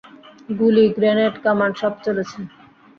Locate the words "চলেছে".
2.05-2.39